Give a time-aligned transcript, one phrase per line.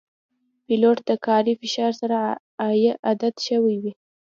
[0.65, 2.17] پیلوټ د کاري فشار سره
[3.07, 3.91] عادت شوی وي.